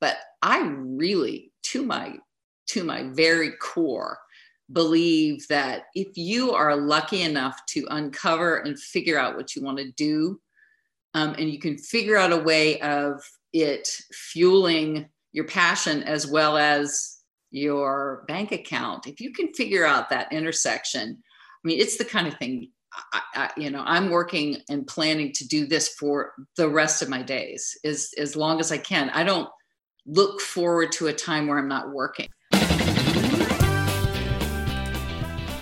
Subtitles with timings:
[0.00, 2.16] But I really, to my
[2.68, 4.18] to my very core,
[4.72, 9.78] believe that if you are lucky enough to uncover and figure out what you want
[9.78, 10.40] to do,
[11.14, 13.22] um, and you can figure out a way of
[13.52, 17.18] it fueling your passion as well as
[17.50, 22.26] your bank account, if you can figure out that intersection, I mean, it's the kind
[22.26, 22.70] of thing
[23.12, 27.10] I, I, you know i'm working and planning to do this for the rest of
[27.10, 29.10] my days as as long as i can.
[29.10, 29.50] I don't
[30.06, 32.28] look forward to a time where i'm not working.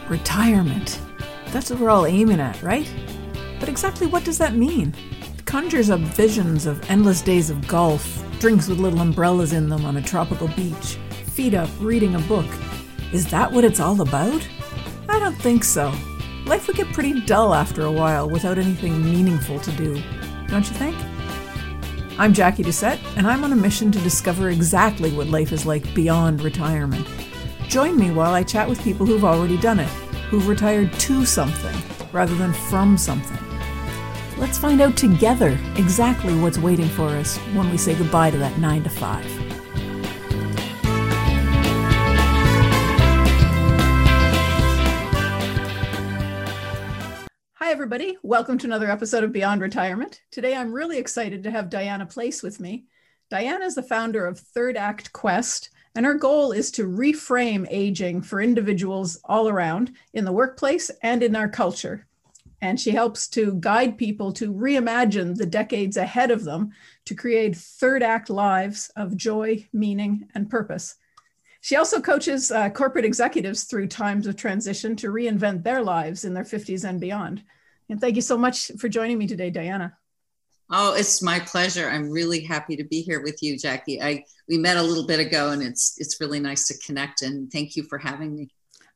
[0.09, 1.01] Retirement.
[1.47, 2.93] That's what we're all aiming at right?
[3.59, 4.95] But exactly what does that mean?
[5.39, 9.87] It conjures up visions of endless days of golf drinks with little umbrellas in them
[9.87, 10.99] on a tropical beach
[11.35, 12.47] feet up reading a book.
[13.13, 14.47] Is that what it's all about?
[15.09, 15.93] I don't think so.
[16.47, 20.01] Life would get pretty dull after a while without anything meaningful to do,
[20.47, 20.97] don't you think?
[22.17, 25.93] I'm Jackie Doucette, and I'm on a mission to discover exactly what life is like
[25.97, 27.09] beyond retirement.
[27.67, 29.89] Join me while I chat with people who've already done it,
[30.31, 31.75] who've retired to something
[32.13, 33.45] rather than from something.
[34.39, 38.59] Let's find out together exactly what's waiting for us when we say goodbye to that
[38.59, 39.44] 9 to 5.
[47.85, 48.17] Everybody.
[48.23, 50.23] Welcome to another episode of Beyond Retirement.
[50.31, 52.87] Today, I'm really excited to have Diana Place with me.
[53.29, 58.23] Diana is the founder of Third Act Quest, and her goal is to reframe aging
[58.23, 62.07] for individuals all around in the workplace and in our culture.
[62.63, 66.71] And she helps to guide people to reimagine the decades ahead of them
[67.05, 70.95] to create third act lives of joy, meaning, and purpose.
[71.61, 76.33] She also coaches uh, corporate executives through times of transition to reinvent their lives in
[76.33, 77.43] their 50s and beyond.
[77.89, 79.97] And thank you so much for joining me today, Diana.
[80.71, 81.89] Oh, it's my pleasure.
[81.89, 84.01] I'm really happy to be here with you, Jackie.
[84.01, 87.23] I we met a little bit ago, and it's it's really nice to connect.
[87.23, 88.49] And thank you for having me.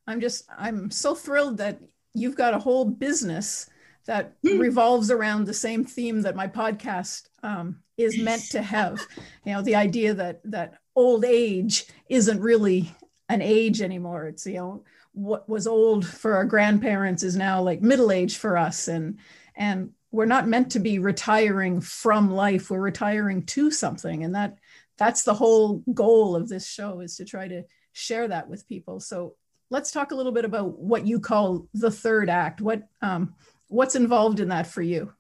[0.06, 1.78] I'm just I'm so thrilled that
[2.14, 3.68] you've got a whole business
[4.06, 4.58] that hmm.
[4.58, 9.06] revolves around the same theme that my podcast um, is meant to have.
[9.44, 12.94] You know, the idea that that old age isn't really
[13.30, 14.26] an age anymore.
[14.26, 14.84] It's you know
[15.18, 18.88] what was old for our grandparents is now like middle age for us.
[18.88, 19.18] And
[19.56, 22.70] and we're not meant to be retiring from life.
[22.70, 24.22] We're retiring to something.
[24.22, 24.58] And that
[24.96, 29.00] that's the whole goal of this show is to try to share that with people.
[29.00, 29.34] So
[29.70, 32.60] let's talk a little bit about what you call the third act.
[32.60, 33.34] What um,
[33.66, 35.12] what's involved in that for you?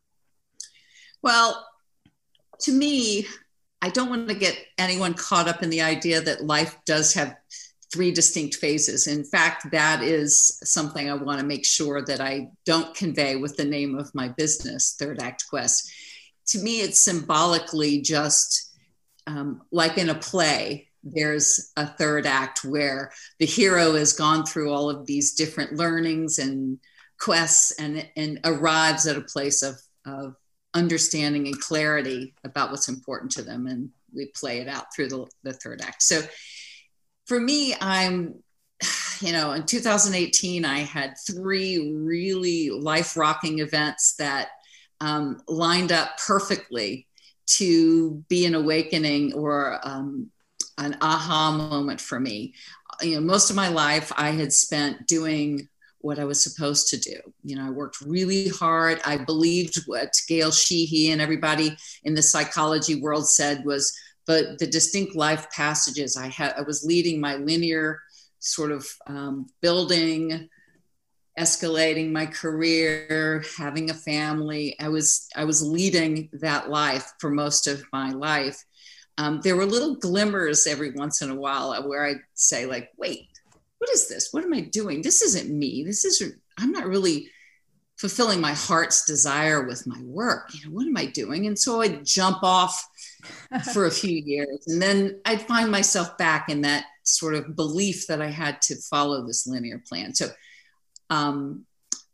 [1.22, 1.66] Well
[2.60, 3.26] to me
[3.82, 7.36] i don't want to get anyone caught up in the idea that life does have
[7.92, 9.06] three distinct phases.
[9.06, 13.56] In fact, that is something I want to make sure that I don't convey with
[13.56, 15.90] the name of my business, Third Act Quest.
[16.48, 18.68] To me, it's symbolically just
[19.26, 24.72] um, like in a play, there's a third act where the hero has gone through
[24.72, 26.78] all of these different learnings and
[27.18, 30.34] quests and, and arrives at a place of, of
[30.74, 33.66] understanding and clarity about what's important to them.
[33.66, 36.02] And we play it out through the, the third act.
[36.02, 36.22] So
[37.28, 38.42] for me, I'm,
[39.20, 44.48] you know, in 2018, I had three really life rocking events that
[45.00, 47.06] um, lined up perfectly
[47.46, 50.30] to be an awakening or um,
[50.78, 52.54] an aha moment for me.
[53.00, 55.68] You know, most of my life I had spent doing
[56.00, 57.16] what I was supposed to do.
[57.42, 59.00] You know, I worked really hard.
[59.04, 63.92] I believed what Gail Sheehy and everybody in the psychology world said was
[64.28, 68.02] but the distinct life passages I had, I was leading my linear
[68.40, 70.50] sort of um, building,
[71.38, 74.76] escalating my career, having a family.
[74.78, 78.62] I was I was leading that life for most of my life.
[79.16, 83.28] Um, there were little glimmers every once in a while where I'd say like, "Wait,
[83.78, 84.28] what is this?
[84.30, 85.00] What am I doing?
[85.00, 85.84] This isn't me.
[85.84, 86.22] This is
[86.58, 87.30] I'm not really."
[87.98, 90.54] fulfilling my heart's desire with my work.
[90.54, 91.48] You know, what am I doing?
[91.48, 92.88] And so I'd jump off
[93.72, 94.66] for a few years.
[94.66, 98.76] And then I'd find myself back in that sort of belief that I had to
[98.76, 100.14] follow this linear plan.
[100.14, 100.28] So
[101.10, 101.64] um,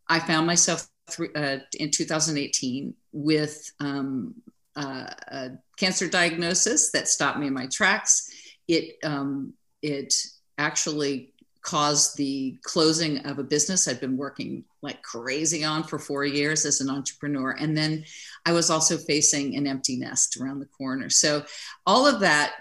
[0.09, 4.35] I found myself th- uh, in 2018 with um,
[4.77, 8.31] uh, a cancer diagnosis that stopped me in my tracks.
[8.69, 10.15] It um, it
[10.59, 16.25] actually caused the closing of a business I'd been working like crazy on for four
[16.25, 17.51] years as an entrepreneur.
[17.51, 18.05] And then
[18.47, 21.11] I was also facing an empty nest around the corner.
[21.11, 21.45] So
[21.87, 22.53] all of that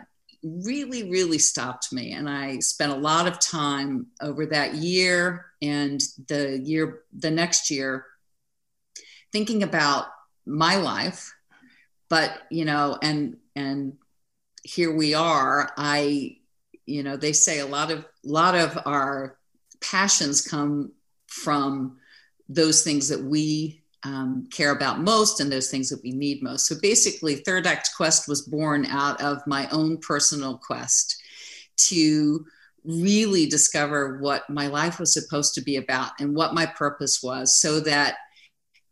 [0.41, 2.13] really, really stopped me.
[2.13, 7.69] And I spent a lot of time over that year and the year, the next
[7.69, 8.05] year,
[9.31, 10.07] thinking about
[10.45, 11.33] my life,
[12.09, 13.93] but, you know, and, and
[14.63, 15.71] here we are.
[15.77, 16.37] I,
[16.85, 19.37] you know, they say a lot of lot of our
[19.81, 20.91] passions come
[21.27, 21.97] from
[22.49, 26.67] those things that we um, care about most and those things that we need most.
[26.67, 31.21] So basically, Third Act Quest was born out of my own personal quest
[31.77, 32.45] to
[32.83, 37.59] really discover what my life was supposed to be about and what my purpose was
[37.59, 38.17] so that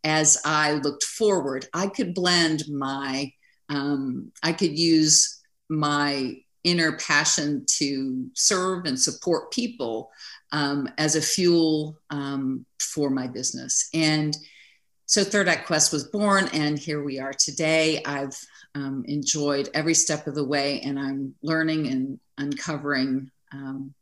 [0.04, 3.32] as I looked forward, I could blend my,
[3.68, 10.10] um, I could use my inner passion to serve and support people
[10.52, 13.88] um, as a fuel um, for my business.
[13.92, 14.36] And
[15.06, 18.02] so Third Act Quest was born, and here we are today.
[18.04, 18.38] I've
[18.74, 23.94] um, enjoyed every step of the way, and I'm learning and uncovering um,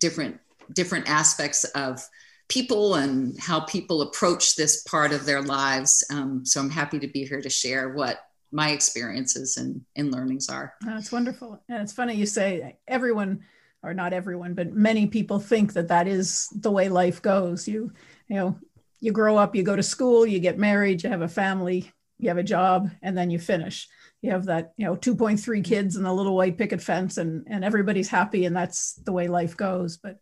[0.00, 0.40] different
[0.72, 2.02] different aspects of
[2.48, 6.04] people and how people approach this part of their lives.
[6.10, 8.18] Um, so I'm happy to be here to share what
[8.50, 10.74] my experiences and, and learnings are.
[10.82, 11.62] That's wonderful.
[11.68, 13.42] And it's funny you say everyone,
[13.82, 17.66] or not everyone, but many people think that that is the way life goes.
[17.66, 17.92] You,
[18.28, 18.58] you know,
[19.00, 22.28] you grow up, you go to school, you get married, you have a family, you
[22.28, 23.88] have a job, and then you finish.
[24.22, 27.64] You have that, you know, 2.3 kids and the little white picket fence, and and
[27.64, 29.96] everybody's happy, and that's the way life goes.
[29.96, 30.18] But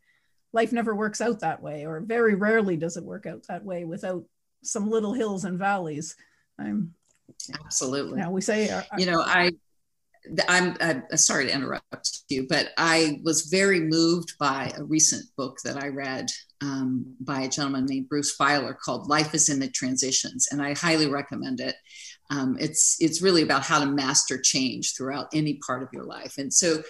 [0.54, 3.84] life never works out that way, or very rarely does it work out that way
[3.84, 4.24] without
[4.62, 6.16] some little hills and valleys.
[6.58, 6.94] I'm
[7.62, 8.18] absolutely.
[8.18, 9.52] Now we say, uh, you know, I,
[10.48, 15.58] I'm, I'm sorry to interrupt you, but I was very moved by a recent book
[15.64, 16.26] that I read
[16.60, 20.74] um, by a gentleman named Bruce Feiler called "Life Is in the Transitions," and I
[20.74, 21.74] highly recommend it.
[22.30, 26.36] Um, it's it's really about how to master change throughout any part of your life.
[26.38, 26.82] And so,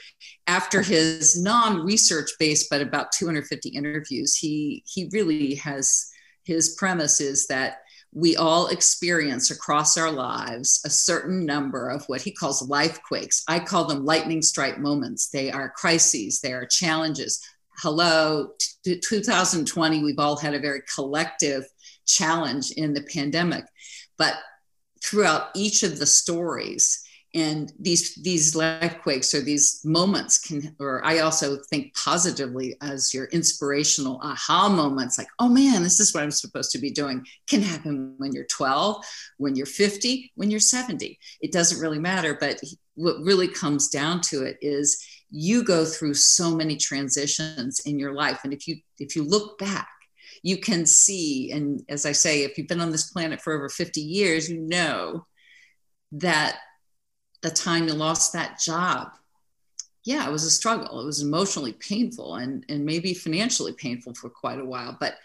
[0.46, 6.10] after his non-research based but about 250 interviews, he he really has
[6.44, 7.78] his premise is that
[8.12, 13.44] we all experience across our lives a certain number of what he calls life quakes.
[13.46, 15.28] I call them lightning strike moments.
[15.28, 17.40] They are crises, they are challenges.
[17.78, 18.50] Hello,
[18.84, 21.64] t- 2020, we've all had a very collective
[22.04, 23.64] challenge in the pandemic.
[24.18, 24.34] But
[25.02, 27.02] throughout each of the stories
[27.34, 33.14] and these these life quakes or these moments can or i also think positively as
[33.14, 37.24] your inspirational aha moments like oh man this is what i'm supposed to be doing
[37.48, 39.04] can happen when you're 12
[39.38, 42.60] when you're 50 when you're 70 it doesn't really matter but
[42.94, 48.12] what really comes down to it is you go through so many transitions in your
[48.12, 49.88] life and if you if you look back
[50.42, 53.68] you can see, and as I say, if you've been on this planet for over
[53.68, 55.26] 50 years, you know
[56.12, 56.56] that
[57.42, 59.12] the time you lost that job,
[60.04, 61.00] yeah, it was a struggle.
[61.00, 64.96] It was emotionally painful and, and maybe financially painful for quite a while.
[64.98, 65.16] But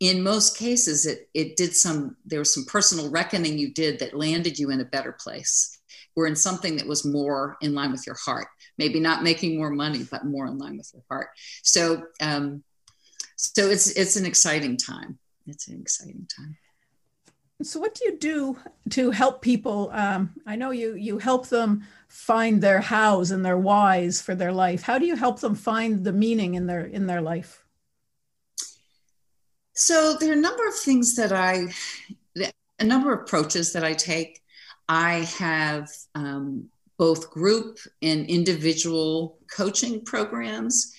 [0.00, 4.16] in most cases, it, it did some, there was some personal reckoning you did that
[4.16, 5.78] landed you in a better place
[6.16, 8.48] or in something that was more in line with your heart.
[8.76, 11.28] Maybe not making more money, but more in line with your heart.
[11.62, 12.64] So, um,
[13.36, 16.56] so it's it's an exciting time it's an exciting time
[17.62, 18.58] so what do you do
[18.90, 23.58] to help people um, i know you you help them find their hows and their
[23.58, 27.06] whys for their life how do you help them find the meaning in their in
[27.06, 27.64] their life
[29.74, 31.66] so there are a number of things that i
[32.80, 34.40] a number of approaches that i take
[34.88, 36.68] i have um,
[36.98, 40.94] both group and individual coaching programs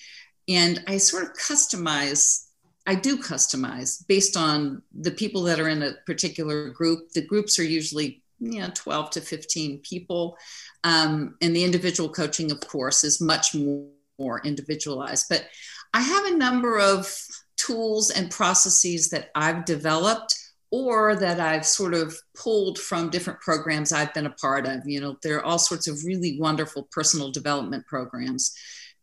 [0.48, 2.45] and I sort of customize.
[2.86, 7.10] I do customize based on the people that are in a particular group.
[7.12, 10.36] The groups are usually you know 12 to 15 people,
[10.84, 13.88] um, and the individual coaching, of course, is much more,
[14.18, 15.26] more individualized.
[15.28, 15.46] But
[15.94, 17.12] I have a number of
[17.56, 20.34] tools and processes that I've developed
[20.70, 24.82] or that I've sort of pulled from different programs I've been a part of.
[24.84, 28.54] You know, there are all sorts of really wonderful personal development programs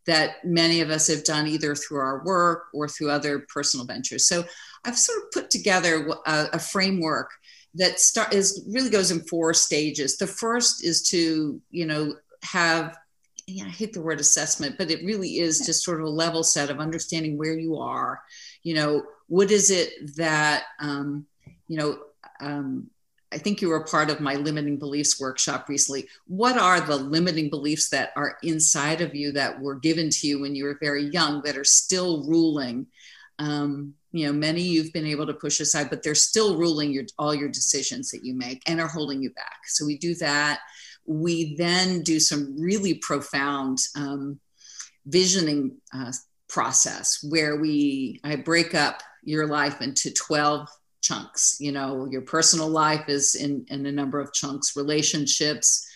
[0.06, 4.28] that many of us have done either through our work or through other personal ventures.
[4.28, 4.44] So
[4.86, 7.32] I've sort of put together a, a framework
[7.76, 10.18] that start is really goes in four stages.
[10.18, 12.98] The first is to, you know, have
[13.50, 16.70] I hate the word assessment, but it really is just sort of a level set
[16.70, 18.22] of understanding where you are.
[18.64, 21.26] You know, what is it that um,
[21.68, 22.00] you know
[22.40, 22.90] um,
[23.34, 26.08] I think you were part of my limiting beliefs workshop recently.
[26.28, 30.40] What are the limiting beliefs that are inside of you that were given to you
[30.42, 32.88] when you were very young that are still ruling?
[33.40, 37.06] Um, you know, many you've been able to push aside, but they're still ruling your
[37.18, 39.58] all your decisions that you make and are holding you back.
[39.66, 40.60] So we do that.
[41.06, 44.40] We then do some really profound um,
[45.08, 46.14] visioning uh,
[46.48, 50.70] process where we I break up your life into 12
[51.04, 55.88] chunks you know your personal life is in in a number of chunks relationships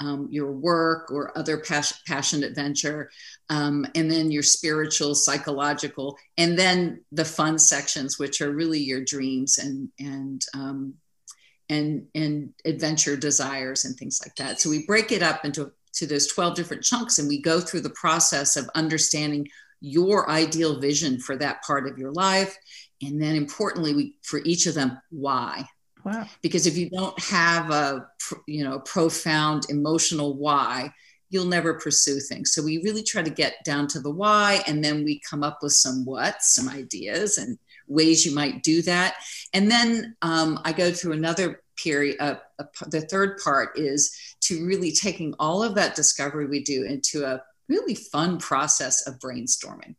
[0.00, 3.10] um, your work or other pas- passionate venture,
[3.48, 9.02] um, and then your spiritual, psychological, and then the fun sections, which are really your
[9.04, 10.94] dreams and and um,
[11.68, 14.60] and and adventure desires and things like that.
[14.60, 17.80] So we break it up into to those 12 different chunks and we go through
[17.80, 19.48] the process of understanding
[19.80, 22.54] your ideal vision for that part of your life
[23.02, 25.66] and then importantly we for each of them why?
[26.04, 26.26] Wow.
[26.40, 28.08] Because if you don't have a
[28.46, 30.92] you know profound emotional why
[31.28, 32.52] you'll never pursue things.
[32.52, 35.58] So we really try to get down to the why and then we come up
[35.60, 39.14] with some what some ideas and ways you might do that.
[39.52, 42.36] And then um, i go through another period uh,
[42.88, 47.42] the third part is to really taking all of that discovery we do into a
[47.68, 49.94] really fun process of brainstorming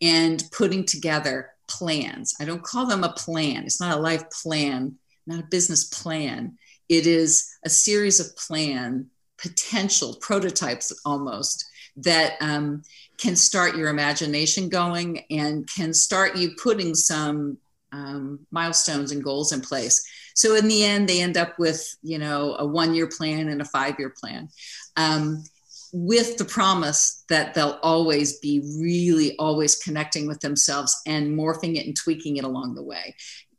[0.00, 2.34] and putting together plans.
[2.40, 4.96] I don't call them a plan, it's not a life plan,
[5.26, 6.58] not a business plan.
[6.88, 9.06] It is a series of plan,
[9.38, 11.64] potential prototypes almost,
[11.96, 12.82] that um,
[13.16, 17.58] can start your imagination going and can start you putting some
[17.92, 20.04] um, milestones and goals in place.
[20.34, 23.64] So in the end, they end up with you know a one-year plan and a
[23.64, 24.48] five-year plan.
[24.96, 25.44] Um,
[25.92, 31.86] with the promise that they'll always be really always connecting with themselves and morphing it
[31.86, 33.14] and tweaking it along the way.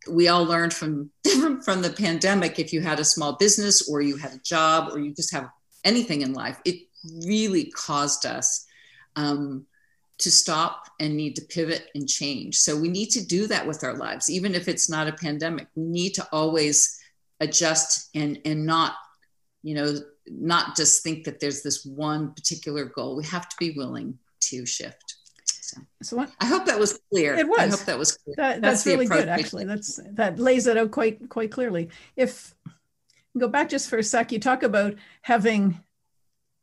[0.09, 1.11] We all learned from
[1.63, 4.99] from the pandemic if you had a small business or you had a job or
[4.99, 5.49] you just have
[5.83, 6.75] anything in life it
[7.25, 8.65] really caused us
[9.15, 9.65] um,
[10.19, 12.55] to stop and need to pivot and change.
[12.57, 15.67] So we need to do that with our lives even if it's not a pandemic.
[15.75, 16.97] We need to always
[17.39, 18.93] adjust and and not
[19.63, 19.95] you know
[20.27, 23.15] not just think that there's this one particular goal.
[23.15, 25.15] We have to be willing to shift.
[25.45, 27.35] So, so what, I hope that was clear.
[27.35, 27.59] It was.
[27.59, 28.35] I hope that was clear.
[28.37, 29.65] That, that's, that's really good, actually.
[29.65, 31.89] That's that lays it out quite quite clearly.
[32.15, 32.53] If
[33.37, 35.79] go back just for a sec, you talk about having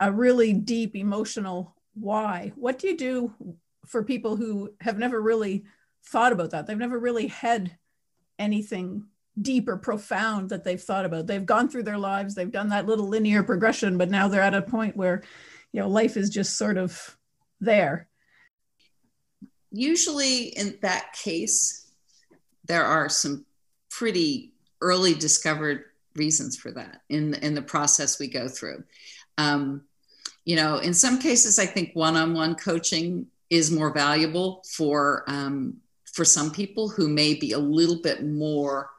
[0.01, 2.53] a really deep emotional why.
[2.55, 3.35] What do you do
[3.87, 5.65] for people who have never really
[6.05, 6.67] thought about that?
[6.67, 7.77] They've never really had
[8.39, 9.07] anything
[9.43, 11.27] deep or profound that they've thought about.
[11.27, 14.55] They've gone through their lives, they've done that little linear progression, but now they're at
[14.55, 15.23] a point where,
[15.73, 17.17] you know, life is just sort of
[17.61, 18.09] there.
[19.71, 21.91] Usually, in that case,
[22.65, 23.45] there are some
[23.91, 28.83] pretty early discovered reasons for that in in the process we go through.
[29.37, 29.83] Um,
[30.45, 35.79] you know, in some cases, I think one-on-one coaching is more valuable for um,
[36.13, 38.91] for some people who may be a little bit more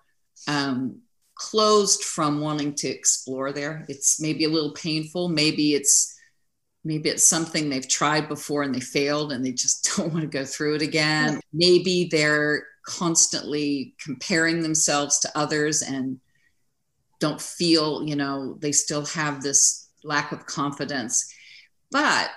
[0.48, 1.02] um,
[1.36, 3.86] closed from wanting to explore there.
[3.88, 5.30] It's maybe a little painful.
[5.30, 6.16] Maybe it's
[6.84, 10.28] maybe it's something they've tried before and they failed and they just don't want to
[10.28, 11.40] go through it again.
[11.54, 16.20] Maybe they're constantly comparing themselves to others and
[17.20, 21.34] don't feel, you know, they still have this lack of confidence.
[21.92, 22.30] But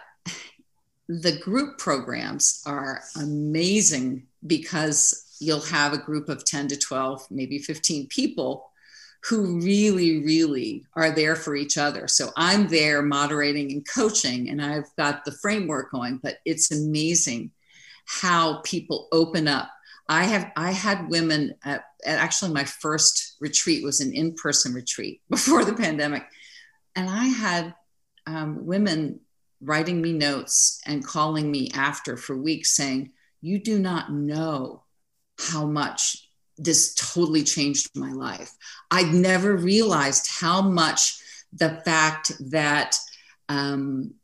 [1.09, 7.59] the group programs are amazing because you'll have a group of 10 to 12, maybe
[7.59, 8.71] 15 people
[9.25, 12.09] who really, really are there for each other.
[12.09, 17.53] So I'm there moderating and coaching, and I've got the framework going, but it's amazing
[18.05, 19.71] how people open up.
[20.09, 25.21] I have I had women at, at actually my first retreat was an in-person retreat
[25.31, 26.25] before the pandemic.
[26.97, 27.75] And I had
[28.27, 29.21] um, women
[29.61, 34.82] writing me notes and calling me after for weeks saying, You do not know
[35.43, 38.53] how much this totally changed my life.
[38.91, 41.19] I'd never realized how much
[41.53, 42.97] the fact that,
[43.49, 44.15] um,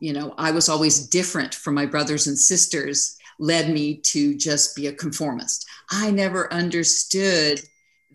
[0.00, 4.76] you know, I was always different from my brothers and sisters led me to just
[4.76, 5.66] be a conformist.
[5.90, 7.60] I never understood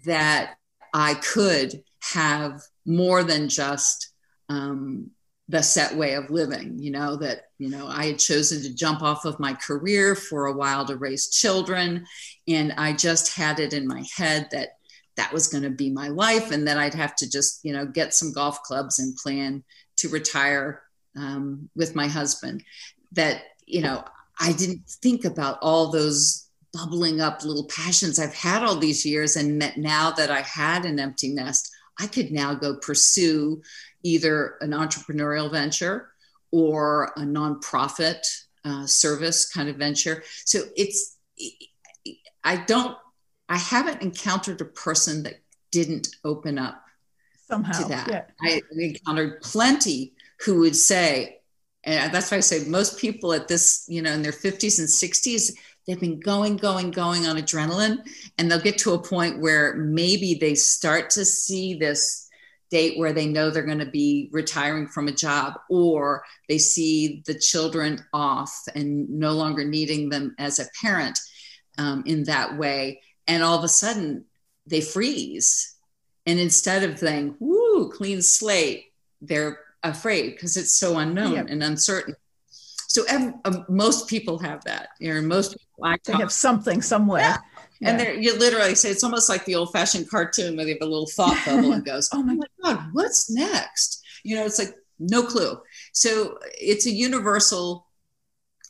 [0.05, 0.55] that
[0.93, 4.11] I could have more than just
[4.49, 5.11] um,
[5.49, 9.01] the set way of living you know that you know i had chosen to jump
[9.01, 12.05] off of my career for a while to raise children.
[12.47, 14.77] And i just had it in my head that
[15.17, 17.85] that was going to be my life and that i'd have to just you know
[17.85, 19.63] get some golf clubs and plan
[19.97, 20.83] to retire
[21.17, 22.63] um, with my husband.
[23.13, 24.03] That you know
[24.39, 29.35] i didn't think about all those bubbling up little passions i've had all these years
[29.35, 33.61] and that now that i had an empty nest i could now go pursue
[34.03, 36.09] either an entrepreneurial venture
[36.51, 38.25] or a nonprofit
[38.65, 40.23] uh, service kind of venture.
[40.45, 41.17] So it's,
[42.43, 42.97] I don't,
[43.47, 45.35] I haven't encountered a person that
[45.71, 46.83] didn't open up
[47.47, 48.07] somehow to that.
[48.09, 48.23] Yeah.
[48.41, 51.39] I encountered plenty who would say,
[51.83, 54.87] and that's why I say most people at this, you know, in their 50s and
[54.87, 55.53] 60s,
[55.87, 57.97] they've been going, going, going on adrenaline,
[58.37, 62.28] and they'll get to a point where maybe they start to see this
[62.69, 67.23] date where they know they're going to be retiring from a job or they see
[67.25, 71.17] the children off and no longer needing them as a parent
[71.77, 73.01] um, in that way.
[73.27, 74.25] And all of a sudden
[74.67, 75.75] they freeze.
[76.25, 78.85] And instead of saying woo clean slate
[79.21, 81.47] they're afraid because it's so unknown yep.
[81.49, 82.15] and uncertain
[82.89, 87.21] so uh, most people have that you know most people I they have something somewhere
[87.21, 87.37] yeah.
[87.81, 87.91] Yeah.
[87.91, 90.85] And you literally say it's almost like the old fashioned cartoon where they have a
[90.85, 94.03] little thought bubble and goes, Oh my God, what's next?
[94.23, 95.59] You know, it's like no clue.
[95.93, 97.87] So it's a universal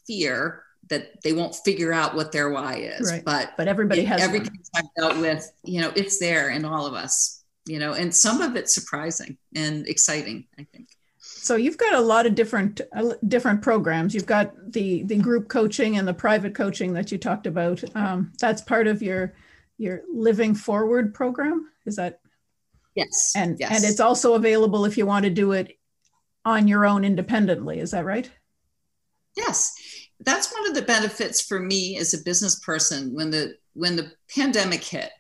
[0.06, 3.12] fear that they won't figure out what their why is.
[3.12, 3.24] Right.
[3.26, 6.86] But but everybody has every case I've dealt with, you know, it's there in all
[6.86, 10.90] of us, you know, and some of it's surprising and exciting, I think.
[11.42, 14.14] So you've got a lot of different uh, different programs.
[14.14, 17.84] You've got the the group coaching and the private coaching that you talked about.
[17.96, 19.34] Um, that's part of your
[19.78, 21.70] your Living Forward program.
[21.86, 22.20] Is that?
[22.96, 23.34] Yes.
[23.36, 23.76] And yes.
[23.76, 25.78] and it's also available if you want to do it
[26.46, 27.80] on your own independently.
[27.80, 28.30] Is that right?
[29.38, 29.74] Yes,
[30.20, 34.12] that's one of the benefits for me as a business person when the when the
[34.36, 35.12] pandemic hit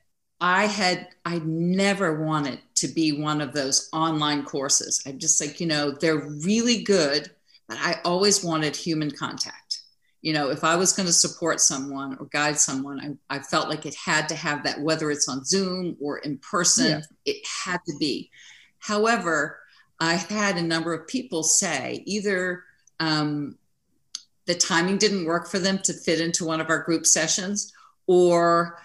[0.42, 5.02] I had, I never wanted to be one of those online courses.
[5.06, 7.32] I'm just like, you know, they're really good,
[7.68, 9.82] but I always wanted human contact.
[10.22, 13.70] You know, if I was going to support someone or guide someone, I, I felt
[13.70, 17.02] like it had to have that, whether it's on Zoom or in person, yeah.
[17.26, 18.30] it had to be.
[18.80, 19.60] However,
[20.00, 22.64] I had a number of people say either
[23.00, 23.58] um,
[24.46, 27.72] the timing didn't work for them to fit into one of our group sessions
[28.08, 28.80] or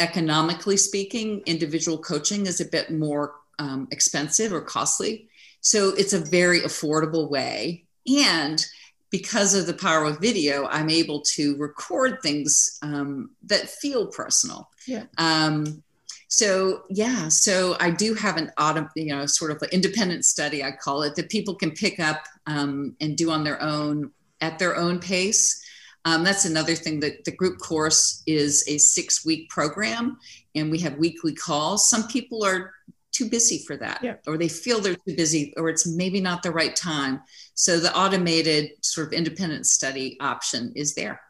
[0.00, 5.28] economically speaking, individual coaching is a bit more um, expensive or costly.
[5.60, 7.84] So it's a very affordable way.
[8.06, 8.64] And
[9.10, 14.70] because of the power of video, I'm able to record things um, that feel personal.
[14.86, 15.04] Yeah.
[15.18, 15.82] Um,
[16.28, 20.62] so yeah, so I do have an auto, you know, sort of an independent study,
[20.62, 24.58] I call it, that people can pick up um, and do on their own at
[24.58, 25.60] their own pace.
[26.04, 30.18] Um, that's another thing that the group course is a six week program
[30.54, 31.88] and we have weekly calls.
[31.88, 32.72] Some people are
[33.12, 34.14] too busy for that yeah.
[34.26, 37.20] or they feel they're too busy or it's maybe not the right time.
[37.54, 41.20] So the automated sort of independent study option is there.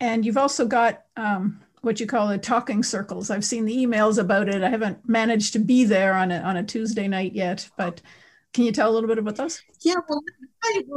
[0.00, 3.30] And you've also got um, what you call a talking circles.
[3.30, 4.62] I've seen the emails about it.
[4.62, 8.00] I haven't managed to be there on a, on a Tuesday night yet, but
[8.54, 9.62] can you tell a little bit about those?
[9.80, 10.22] Yeah, well,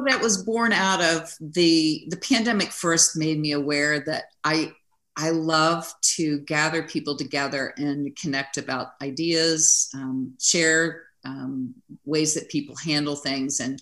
[0.08, 2.72] that was born out of the the pandemic.
[2.72, 4.74] First, made me aware that I
[5.18, 12.50] I love to gather people together and connect about ideas, um, share um, ways that
[12.50, 13.82] people handle things, and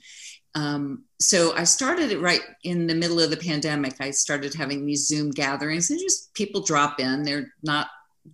[0.55, 3.95] um, so I started it right in the middle of the pandemic.
[3.99, 7.23] I started having these Zoom gatherings, and just people drop in.
[7.23, 7.87] They're not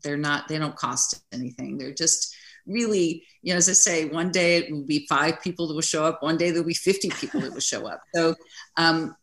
[0.03, 1.77] they're not they don't cost anything.
[1.77, 2.34] They're just
[2.65, 5.81] really, you know, as I say, one day it will be five people that will
[5.81, 8.01] show up, one day there'll be 50 people that will show up.
[8.13, 8.35] So
[8.77, 9.15] um,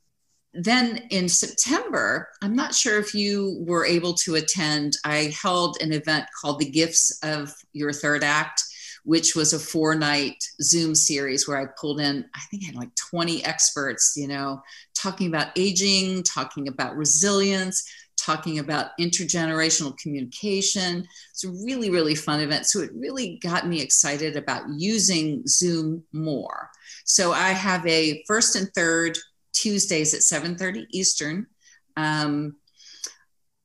[0.54, 5.92] then in September, I'm not sure if you were able to attend, I held an
[5.92, 8.62] event called The Gifts of Your Third Act
[9.04, 12.76] which was a four night Zoom series where I pulled in, I think I had
[12.76, 14.62] like 20 experts, you know,
[14.94, 17.84] talking about aging, talking about resilience,
[18.22, 21.06] talking about intergenerational communication.
[21.30, 22.66] It's a really, really fun event.
[22.66, 26.70] So it really got me excited about using Zoom more.
[27.04, 29.18] So I have a first and third
[29.52, 31.46] Tuesdays at 7:30 Eastern
[31.96, 32.56] um,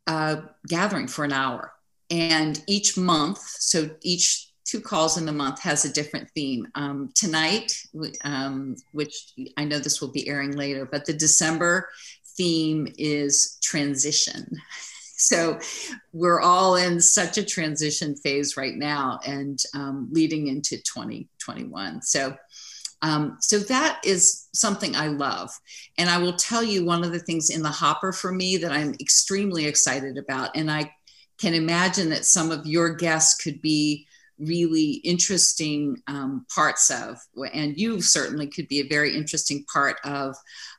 [0.05, 1.73] uh, gathering for an hour.
[2.09, 6.67] And each month, so each two calls in the month has a different theme.
[6.75, 7.73] Um, tonight,
[8.23, 11.89] um, which I know this will be airing later, but the December
[12.37, 14.49] theme is transition.
[15.19, 15.59] So
[16.13, 22.03] we're all in such a transition phase right now and um, leading into 2021.
[22.03, 22.37] So
[23.01, 25.51] um, so that is something I love.
[25.97, 28.71] And I will tell you one of the things in the hopper for me that
[28.71, 30.55] I'm extremely excited about.
[30.55, 30.91] And I
[31.37, 34.06] can imagine that some of your guests could be
[34.39, 37.17] really interesting um, parts of,
[37.53, 40.35] and you certainly could be a very interesting part of.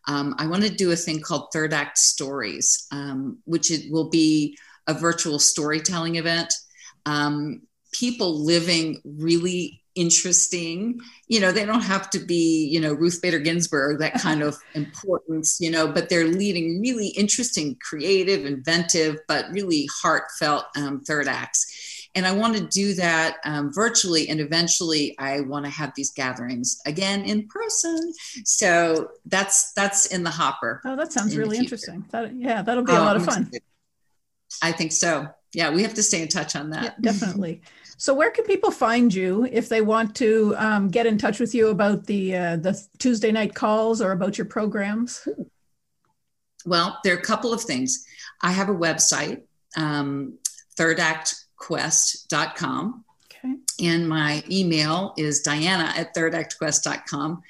[0.06, 4.10] Um, I want to do a thing called Third Act Stories, um, which it will
[4.10, 6.52] be a virtual storytelling event.
[7.06, 13.18] Um, people living really interesting you know they don't have to be you know ruth
[13.20, 19.16] bader ginsburg that kind of importance you know but they're leading really interesting creative inventive
[19.26, 21.66] but really heartfelt um, third acts
[22.14, 24.28] and I want to do that um, virtually.
[24.28, 28.12] And eventually, I want to have these gatherings again in person.
[28.44, 30.80] So that's that's in the hopper.
[30.84, 32.04] Oh, that sounds in really interesting.
[32.10, 33.50] That, yeah, that'll be a lot of fun.
[34.62, 35.28] I think so.
[35.54, 36.84] Yeah, we have to stay in touch on that.
[36.84, 37.62] Yeah, definitely.
[38.00, 41.54] So, where can people find you if they want to um, get in touch with
[41.54, 45.26] you about the uh, the Tuesday night calls or about your programs?
[46.64, 48.04] Well, there are a couple of things.
[48.42, 49.42] I have a website,
[49.76, 50.38] um,
[51.60, 53.04] thirdactquest.com.
[53.26, 53.54] Okay.
[53.80, 57.42] And my email is diana at thirdactquest.com.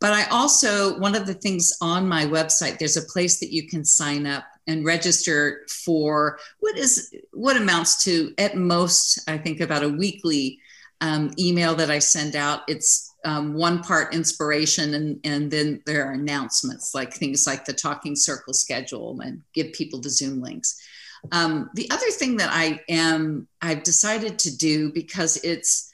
[0.00, 3.66] But I also, one of the things on my website, there's a place that you
[3.66, 9.60] can sign up and register for what is what amounts to at most i think
[9.60, 10.60] about a weekly
[11.00, 16.06] um, email that i send out it's um, one part inspiration and, and then there
[16.06, 20.78] are announcements like things like the talking circle schedule and give people the zoom links
[21.32, 25.92] um, the other thing that i am i've decided to do because it's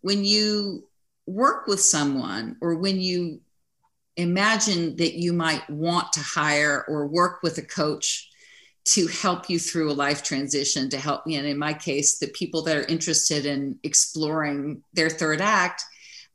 [0.00, 0.84] when you
[1.26, 3.40] work with someone or when you
[4.16, 8.28] imagine that you might want to hire or work with a coach
[8.84, 12.26] to help you through a life transition to help me and in my case the
[12.28, 15.82] people that are interested in exploring their third act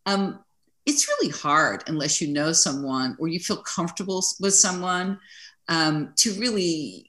[0.06, 0.40] um,
[0.86, 5.20] it's really hard unless you know someone or you feel comfortable with someone
[5.68, 7.07] um, to really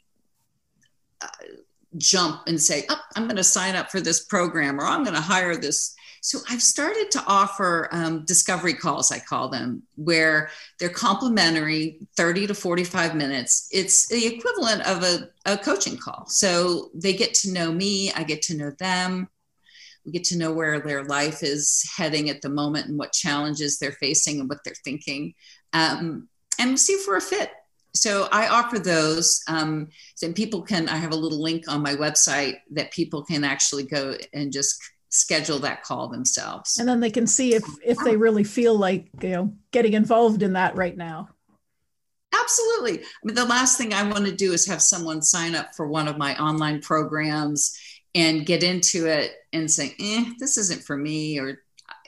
[1.96, 5.16] jump and say oh, i'm going to sign up for this program or i'm going
[5.16, 10.50] to hire this so I've started to offer um, discovery calls, I call them, where
[10.78, 13.68] they're complimentary, 30 to 45 minutes.
[13.72, 16.26] It's the equivalent of a, a coaching call.
[16.26, 19.28] So they get to know me, I get to know them.
[20.04, 23.78] We get to know where their life is heading at the moment and what challenges
[23.78, 25.34] they're facing and what they're thinking,
[25.72, 26.28] um,
[26.58, 27.50] and see if we're a fit.
[27.94, 29.88] So I offer those, um,
[30.22, 30.88] and people can.
[30.88, 34.78] I have a little link on my website that people can actually go and just
[35.10, 39.08] schedule that call themselves and then they can see if if they really feel like
[39.22, 41.26] you know getting involved in that right now
[42.38, 45.74] absolutely i mean the last thing i want to do is have someone sign up
[45.74, 47.74] for one of my online programs
[48.14, 51.62] and get into it and say eh, this isn't for me or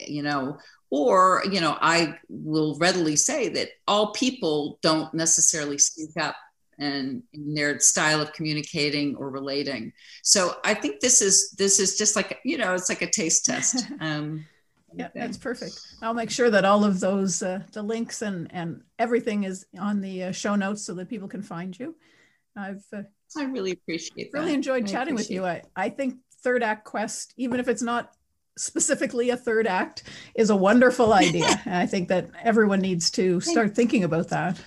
[0.07, 0.59] you know
[0.91, 6.37] or you know i will readily say that all people don't necessarily speak up
[6.81, 9.93] and in their style of communicating or relating.
[10.23, 13.45] So I think this is this is just like you know it's like a taste
[13.45, 13.87] test.
[14.01, 14.47] Um,
[14.95, 15.79] yeah, that's perfect.
[16.03, 20.01] I'll make sure that all of those uh, the links and and everything is on
[20.01, 21.95] the uh, show notes so that people can find you.
[22.57, 23.03] I've uh,
[23.37, 25.45] I really appreciate really enjoyed I chatting with you.
[25.45, 28.15] I I think Third Act Quest, even if it's not
[28.61, 31.61] specifically a third act, is a wonderful idea.
[31.67, 34.61] I think that everyone needs to start thinking about that.